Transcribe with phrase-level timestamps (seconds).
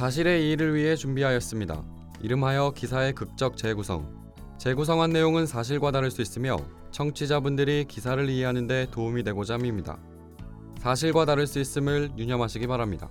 [0.00, 1.84] 사실의 이의를 위해 준비하였습니다.
[2.22, 4.32] 이름하여 기사의 극적 재구성.
[4.56, 6.56] 재구성한 내용은 사실과 다를 수 있으며
[6.90, 9.98] 청취자분들이 기사를 이해하는 데 도움이 되고자 합니다.
[10.78, 13.10] 사실과 다를 수 있음을 유념하시기 바랍니다.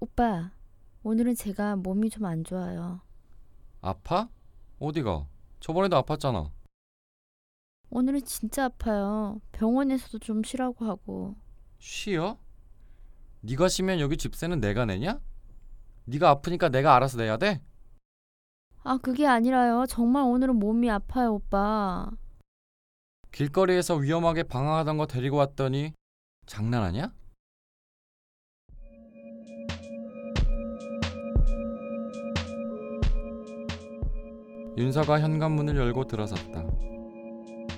[0.00, 0.50] 오빠,
[1.02, 3.02] 오늘은 제가 몸이 좀 안 좋아요.
[3.82, 4.30] 아파?
[4.78, 5.26] 어디가?
[5.60, 6.50] 저번에도 아팠잖아.
[7.90, 9.40] 오늘은 진짜 아파요.
[9.52, 11.34] 병원에서도 좀 쉬라고 하고.
[11.78, 12.38] 쉬어?
[13.40, 15.20] 네가 쉬면 여기 집세는 내가 내냐?
[16.04, 17.60] 네가 아프니까 내가 알아서 내야 돼?
[18.82, 19.86] 아, 그게 아니라요.
[19.88, 22.10] 정말 오늘은 몸이 아파요, 오빠.
[23.32, 25.92] 길거리에서 위험하게 방황하던 거 데리고 왔더니
[26.46, 27.12] 장난하냐?
[34.76, 36.64] 윤서가 현관문을 열고 들어섰다.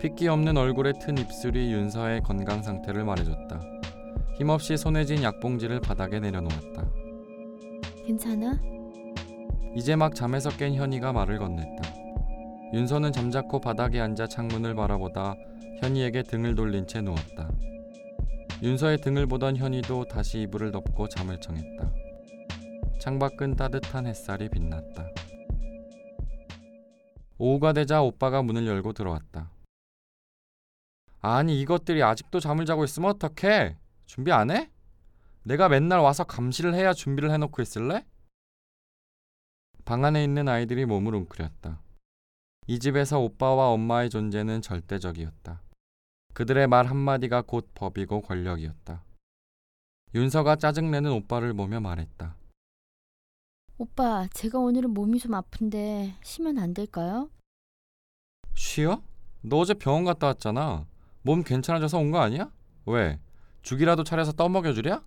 [0.00, 3.60] 핏기 없는 얼굴에 튼 입술이 윤서의 건강 상태를 말해줬다.
[4.36, 6.84] 힘없이 손에 쥔 약봉지를 바닥에 내려놓았다.
[8.06, 8.60] 괜찮아?
[9.76, 11.94] 이제 막 잠에서 깬 현이가 말을 건넸다.
[12.74, 15.36] 윤서는 잠자코 바닥에 앉아 창문을 바라보다
[15.80, 17.50] 현이에게 등을 돌린 채 누웠다.
[18.62, 21.92] 윤서의 등을 보던 현이도 다시 이불을 덮고 잠을 청했다.
[23.00, 25.08] 창밖은 따뜻한 햇살이 빛났다.
[27.38, 29.50] 오후가 되자 오빠가 문을 열고 들어왔다.
[31.26, 33.78] 아니 이것들이 아직도 잠을 자고 있으면 어떡해?
[34.04, 34.70] 준비 안 해?
[35.44, 38.04] 내가 맨날 와서 감시를 해야 준비를 해놓고 있을래?
[39.86, 41.80] 방 안에 있는 아이들이 몸을 웅크렸다.
[42.66, 45.62] 이 집에서 오빠와 엄마의 존재는 절대적이었다.
[46.34, 49.02] 그들의 말 한마디가 곧 법이고 권력이었다.
[50.14, 52.36] 윤서가 짜증내는 오빠를 보며 말했다.
[53.78, 57.30] 오빠, 제가 오늘은 몸이 좀 아픈데 쉬면 안 될까요?
[58.54, 59.02] 쉬어?
[59.40, 60.86] 너 어제 병원 갔다 왔잖아.
[61.24, 62.50] 몸 괜찮아져서 온 거 아니야?
[62.86, 63.18] 왜?
[63.62, 65.02] 죽이라도 차려서 떠먹여주랴?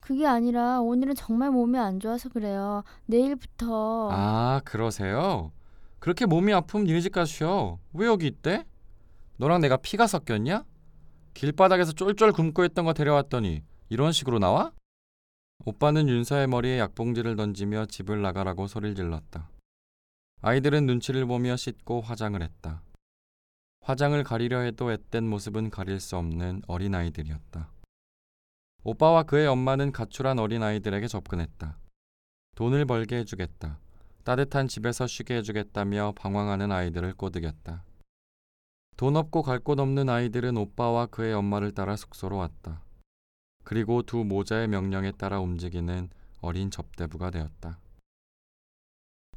[0.00, 2.82] 그게 아니라 오늘은 정말 몸이 안 좋아서 그래요.
[3.06, 5.52] 내일부터 아, 그러세요?
[5.98, 7.78] 그렇게 몸이 아프면 니네 집 쉬어.
[7.92, 8.64] 왜 여기 있대?
[9.36, 10.64] 너랑 내가 피가 섞였냐?
[11.34, 14.72] 길바닥에서 쫄쫄 굶고 있던 거 데려왔더니 이런 식으로 나와?
[15.64, 19.48] 오빠는 윤서의 머리에 약봉지를 던지며 집을 나가라고 소리를 질렀다.
[20.40, 22.82] 아이들은 눈치를 보며 씻고 화장을 했다.
[23.82, 27.68] 화장을 가리려 해도 앳된 모습은 가릴 수 없는 어린아이들이었다.
[28.84, 31.78] 오빠와 그의 엄마는 가출한 어린아이들에게 접근했다.
[32.54, 33.80] 돈을 벌게 해주겠다.
[34.22, 37.84] 따뜻한 집에서 쉬게 해주겠다며 방황하는 아이들을 꼬드겼다.
[38.96, 42.84] 돈 없고 갈 곳 없는 아이들은 오빠와 그의 엄마를 따라 숙소로 왔다.
[43.64, 46.08] 그리고 두 모자의 명령에 따라 움직이는
[46.40, 47.80] 어린 접대부가 되었다.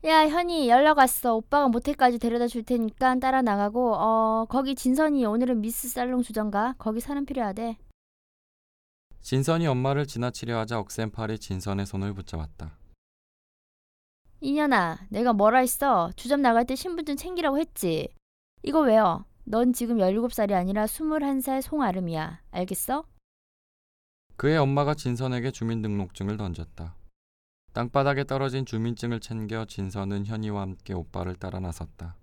[0.03, 1.35] 야, 현이 연락 왔어.
[1.35, 6.75] 오빠가 모텔까지 데려다 줄 테니까 따라 나가고 어, 거기 진선이 오늘은 미스 살롱 주전가.
[6.77, 7.77] 거기 사람 필요하대.
[9.21, 12.77] 진선이 엄마를 지나치려 하자 억센팔이 진선의 손을 붙잡았다.
[14.41, 16.11] 이년아, 내가 뭐라 했어?
[16.15, 18.07] 주점 나갈 때 신분증 챙기라고 했지.
[18.61, 19.25] 이거 왜요?
[19.45, 22.41] 넌 지금 17살이 아니라 21살 송아름이야.
[22.51, 23.05] 알겠어?
[24.35, 26.93] 그의 엄마가 진선에게 주민등록증을 던졌다.
[27.75, 32.15] 땅바닥에 떨어진 주민증을 챙겨 진선은 현이와 함께 오빠를 따라 나섰다.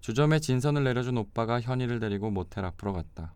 [0.00, 3.34] 주점에 진선을 내려준 오빠가 현이를 데리고 모텔 앞으로 갔다.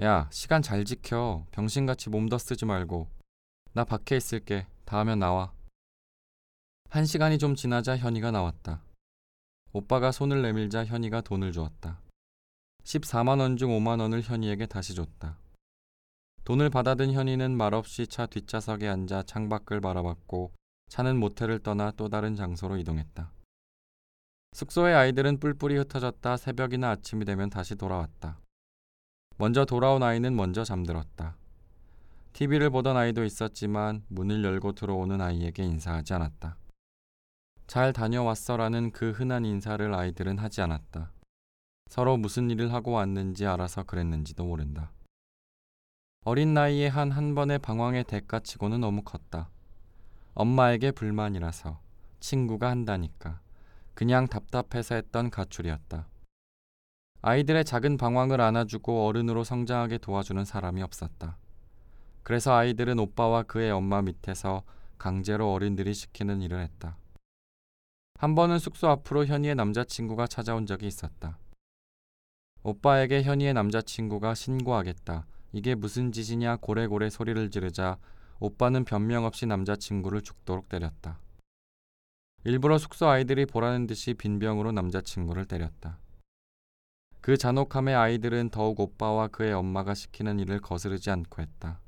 [0.00, 1.44] 야, 시간 잘 지켜.
[1.50, 3.10] 병신같이 몸더 쓰지 말고.
[3.74, 4.66] 나 밖에 있을게.
[4.86, 5.52] 다 하면 나와.
[6.88, 8.82] 한 시간이 좀 지나자 현이가 나왔다.
[9.74, 12.00] 오빠가 손을 내밀자 현이가 돈을 주었다.
[12.84, 15.38] 14만 원 중 5만 원을 현이에게 다시 줬다.
[16.44, 20.52] 돈을 받아든 현이는 말없이 차 뒷좌석에 앉아 창밖을 바라봤고
[20.88, 23.32] 차는 모텔을 떠나 또 다른 장소로 이동했다.
[24.52, 28.38] 숙소의 아이들은 뿔뿔이 흩어졌다 새벽이나 아침이 되면 다시 돌아왔다.
[29.38, 31.36] 먼저 돌아온 아이는 먼저 잠들었다.
[32.34, 36.58] TV를 보던 아이도 있었지만 문을 열고 들어오는 아이에게 인사하지 않았다.
[37.66, 41.10] 잘 다녀왔어라는 그 흔한 인사를 아이들은 하지 않았다.
[41.88, 44.92] 서로 무슨 일을 하고 왔는지 알아서 그랬는지도 모른다.
[46.26, 49.50] 어린 나이에 한 한 번의 방황의 대가치고는 너무 컸다.
[50.32, 51.78] 엄마에게 불만이라서
[52.20, 53.40] 친구가 한다니까
[53.92, 56.08] 그냥 답답해서 했던 가출이었다.
[57.20, 61.36] 아이들의 작은 방황을 안아주고 어른으로 성장하게 도와주는 사람이 없었다.
[62.22, 64.62] 그래서 아이들은 오빠와 그의 엄마 밑에서
[64.96, 66.96] 강제로 어른들이 시키는 일을 했다.
[68.18, 71.38] 한 번은 숙소 앞으로 현이의 남자친구가 찾아온 적이 있었다.
[72.62, 75.26] 오빠에게 현이의 남자친구가 신고하겠다.
[75.54, 77.96] 이게 무슨 짓이냐 고래고래 소리를 지르자
[78.40, 81.20] 오빠는 변명 없이 남자친구를 죽도록 때렸다.
[82.42, 86.00] 일부러 숙소 아이들이 보라는 듯이 빈병으로 남자친구를 때렸다.
[87.20, 91.80] 그 잔혹함에 아이들은 더욱 오빠와 그의 엄마가 시키는 일을 거스르지 않고 했다.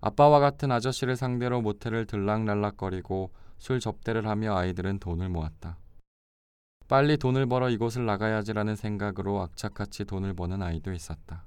[0.00, 5.78] 아빠와 같은 아저씨를 상대로 모텔을 들락날락거리고 술 접대를 하며 아이들은 돈을 모았다.
[6.88, 11.44] 빨리 돈을 벌어 이곳을 나가야지라는 생각으로 악착같이 돈을 버는 아이도 있었다.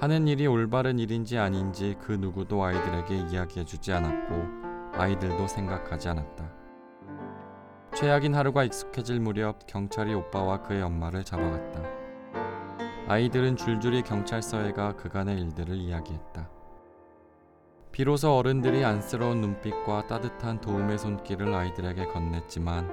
[0.00, 6.50] 하는 일이 올바른 일인지 아닌지 그 누구도 아이들에게 이야기해 주지 않았고 아이들도 생각하지 않았다.
[7.94, 11.82] 최악인 하루가 익숙해질 무렵 경찰이 오빠와 그의 엄마를 잡아갔다.
[13.08, 16.48] 아이들은 줄줄이 경찰서에 가 그간의 일들을 이야기했다.
[17.92, 22.88] 비로소 어른들이 안쓰러운 눈빛과 따뜻한 도움의 손길을 아이들에게 건넸지만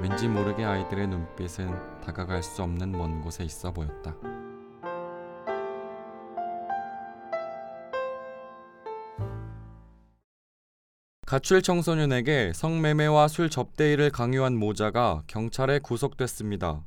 [0.00, 4.16] 왠지 모르게 아이들의 눈빛은 다가갈 수 없는 먼 곳에 있어 보였다.
[11.30, 16.84] 가출 청소년에게 성매매와 술 접대일을 강요한 모자가 경찰에 구속됐습니다.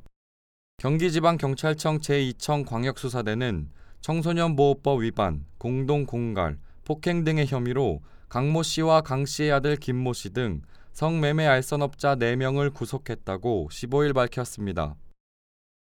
[0.76, 3.70] 경기지방경찰청 제2청 광역수사대는
[4.02, 10.60] 청소년보호법 위반, 공동공갈, 폭행 등의 혐의로 강모 씨와 강 씨의 아들 김모 씨 등
[10.92, 14.94] 성매매 알선업자 4명을 구속했다고 15일 밝혔습니다.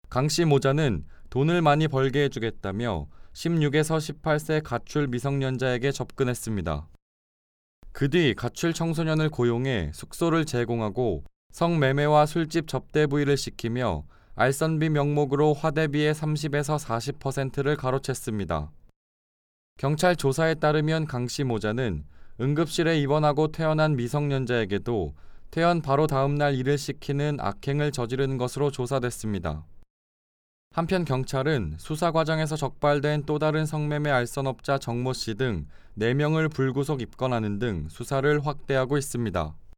[0.07, 6.87] 강 씨 모자는 돈을 많이 벌게 해주겠다며 16에서 18세 가출 미성년자에게 접근했습니다.
[7.97, 14.03] 그 뒤 가출 청소년을 고용해 숙소를 제공하고 성매매와 술집 접대 부위를 시키며
[14.35, 18.69] 알선비 명목으로 화대비의 30에서 40%를 가로챘습니다.
[19.79, 22.03] 경찰 조사에 따르면 강 씨 모자는
[22.39, 25.15] 응급실에 입원하고 퇴원한 미성년자에게도
[25.49, 29.65] 퇴원 바로 다음 날 일을 시키는 악행을 저지른 것으로 조사됐습니다.
[30.73, 35.65] 한편 경찰은 수사 과정에서 적발된 또 다른 성매매 알선업자 정모 씨 등
[35.97, 39.55] 4명을 불구속 입건하는 등 수사를 확대하고 있습니다.